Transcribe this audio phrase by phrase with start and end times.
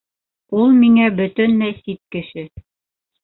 [0.61, 2.47] Ул миңә бәтөнләй сит кеше